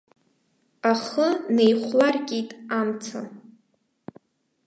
Ахы 0.91 1.27
неихәларкит 1.55 2.49
амца. 2.79 3.21